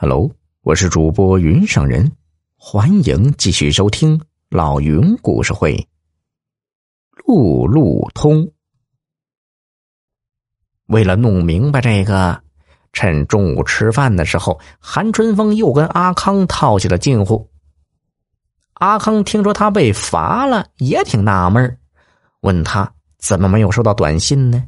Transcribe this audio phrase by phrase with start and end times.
[0.00, 0.30] Hello，
[0.62, 2.12] 我是主播云上人，
[2.56, 5.88] 欢迎继续收听老云故事会。
[7.26, 8.48] 路路通，
[10.86, 12.40] 为了弄明白这个，
[12.92, 17.50] 趁中午吃饭的时候，韩春风又跟阿康套起了近乎。
[18.74, 21.76] 阿康听说他被罚了，也挺纳闷
[22.42, 22.88] 问他
[23.18, 24.64] 怎么没有收到短信呢？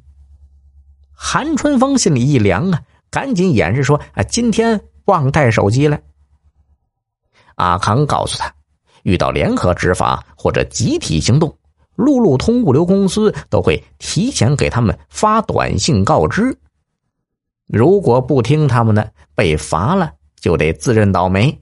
[1.13, 5.99] 韩春风心里一凉啊，赶紧掩饰说：“啊，今天。”忘带手机了。
[7.57, 8.55] 阿康告诉他，
[9.03, 11.55] 遇到联合执法或者集体行动，
[11.97, 16.57] 路路通物流公司都会提前给他们发短信告知。
[17.67, 21.61] 如果不听他们的，被罚了就得自认倒霉。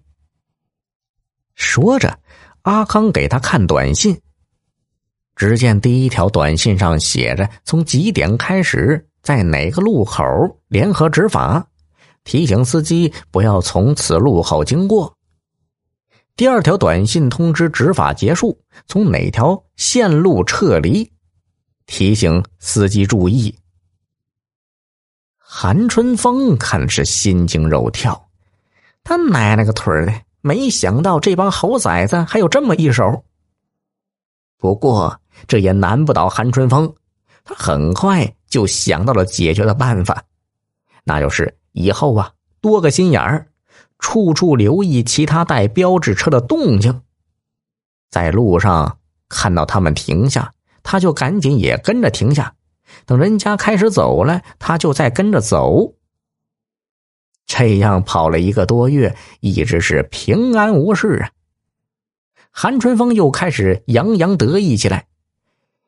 [1.54, 2.18] 说着，
[2.62, 4.20] 阿康给他看短信。
[5.34, 10.22] 只见第一条短信上写着：“从几点开始，在哪个路口
[10.68, 11.66] 联合执法。”
[12.28, 15.16] 提醒司机不要从此路口经过。
[16.36, 21.10] 第二条短信通知执法结束，从哪条线路撤离？
[21.86, 23.58] 提醒司机注意。
[25.38, 28.28] 韩春风看是心惊肉跳，
[29.02, 30.12] 他奶奶个腿的！
[30.42, 33.24] 没想到这帮猴崽子还有这么一手。
[34.58, 36.94] 不过这也难不倒韩春风，
[37.42, 40.22] 他很快就想到了解决的办法，
[41.04, 41.54] 那就是。
[41.78, 43.46] 以后啊，多个心眼儿，
[44.00, 47.02] 处处留意其他带标志车的动静。
[48.10, 48.98] 在路上
[49.28, 52.52] 看到他们停下，他就赶紧也跟着停下。
[53.06, 55.94] 等人家开始走了，他就再跟着走。
[57.46, 61.30] 这样跑了一个多月，一直是平安无事啊。
[62.50, 65.06] 韩春风又开始洋洋得意起来，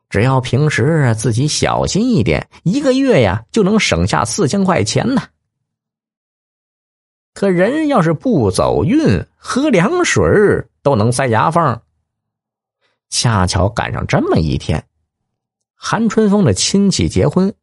[0.08, 5.22] 只要平时自己小心一点，一个月呀就能省下四千块钱呢。
[7.32, 10.22] 可人要是不走运，喝凉水
[10.82, 11.80] 都能塞牙缝。
[13.08, 14.86] 恰巧赶上这么一天，
[15.74, 17.54] 韩春风的亲戚结婚，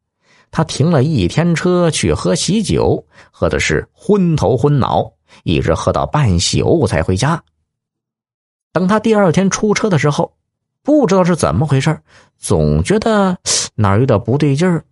[0.52, 7.44] 他停了一天车去喝喜酒，喝的是昏头昏脑，一直喝到半宿才回家。
[8.72, 10.34] 等他第二天出车的时候，
[10.82, 12.02] 不知道是怎么回事，
[12.38, 13.38] 总觉得
[13.76, 14.84] 哪儿有点不对劲儿。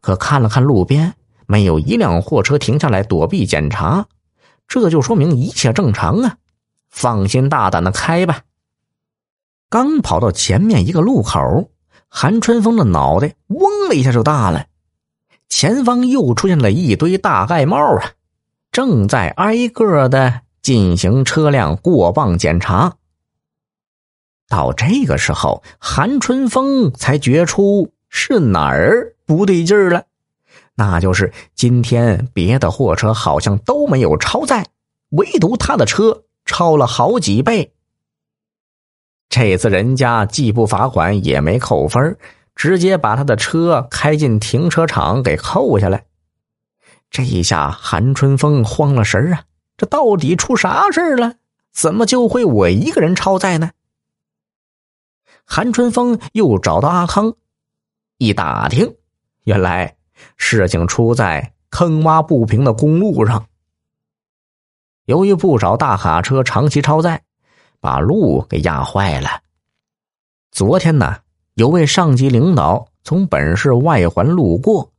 [0.00, 1.14] 可看了看路边。
[1.46, 4.06] 没有一辆货车停下来躲避检查，
[4.66, 6.36] 这就说明一切正常啊！
[6.90, 8.42] 放心大胆的开吧。
[9.68, 11.70] 刚跑到前面一个路口，
[12.08, 14.66] 韩春风的脑袋嗡的一下就大了，
[15.48, 18.12] 前方又出现了一堆大盖帽啊，
[18.70, 22.96] 正在挨个的进行车辆过磅检查。
[24.48, 30.04] 到这个时候，韩春风才觉出是哪儿不对劲儿了。
[30.76, 34.66] 那就是今天别的货车好像都没有超载，
[35.10, 37.72] 唯独他的车超了好几倍。
[39.28, 42.16] 这次人家既不罚款也没扣分，
[42.54, 46.06] 直接把他的车开进停车场给扣下来。
[47.10, 49.44] 这一下韩春风慌了神啊！
[49.76, 51.34] 这到底出啥事了？
[51.72, 53.70] 怎么就会我一个人超载呢？
[55.44, 57.34] 韩春风又找到阿康，
[58.18, 58.94] 一打听，
[59.44, 59.93] 原来。
[60.36, 63.46] 事情出在坑洼不平的公路上，
[65.06, 67.22] 由于不少大卡车长期超载，
[67.80, 69.28] 把路给压坏了。
[70.50, 71.16] 昨天呢，
[71.54, 74.92] 有位上级领导从本市外环路过，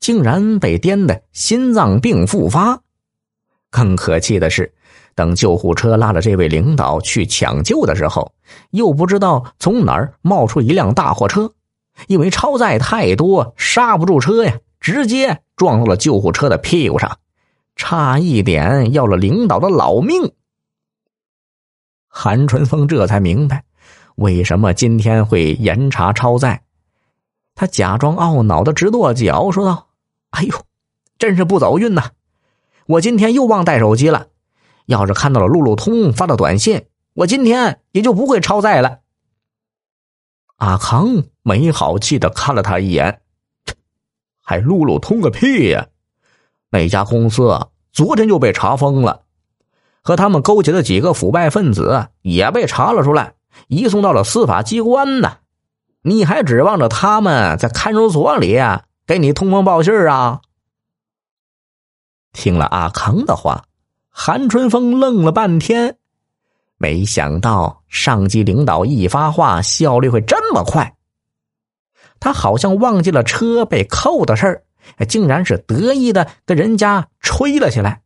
[0.00, 2.80] 竟然被颠的心脏病复发。
[3.70, 4.72] 更可气的是，
[5.14, 8.32] 等救护车拉着这位领导去抢救的时候，
[8.70, 11.52] 又不知道从哪儿冒出一辆大货车，
[12.06, 14.58] 因为超载太多，刹不住车呀。
[14.80, 17.18] 直接撞到了救护车的屁股上，
[17.76, 20.32] 差一点要了领导的老命。
[22.08, 23.62] 韩春风这才明白，
[24.16, 26.64] 为什么今天会严查超载。
[27.54, 29.86] 他假装懊恼的直跺脚，说道
[30.30, 30.52] ：“哎呦，
[31.16, 32.10] 真是不走运呐！
[32.86, 34.26] 我今天又忘带手机了。
[34.86, 38.98] 要是看到了路路通发的短信，我今天也就不会超载了。”
[40.62, 43.20] 阿康没好气的看了他一眼。
[44.40, 45.88] 还路路通个屁呀！
[46.70, 49.24] 那家公司昨天就被查封了，
[50.02, 53.34] 和他们勾结的几个腐败分子也被查了出来，
[53.66, 55.38] 移送到了司法机关呢。
[56.02, 58.56] 你还指望着他们在看守所里
[59.04, 60.42] 给你通风报信啊？
[62.32, 63.64] 听了阿康的话，
[64.10, 65.98] 韩春风愣了半天，
[66.82, 70.96] 没想到上级领导一发话，效率会这么快。
[72.18, 78.02] 他好像忘记了车被扣的事儿，竟然是得意的跟人家吹了起来。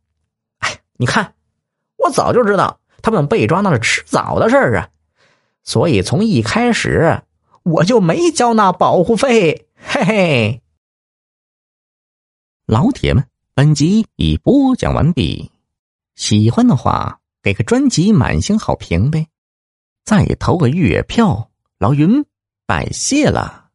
[0.59, 1.33] 哎，你看，
[1.97, 4.89] 我早就知道他们被抓那是迟早的事儿啊，
[5.63, 7.23] 所以从一开始
[7.63, 9.67] 我就没交那保护费。
[9.75, 10.61] 嘿嘿，
[12.67, 13.25] 老铁们，
[13.55, 15.51] 本集已播讲完毕，
[16.13, 19.25] 喜欢的话给个专辑满星好评呗，
[20.03, 21.49] 再投个月票，
[21.79, 22.25] 老云
[22.65, 23.66] 拜谢了。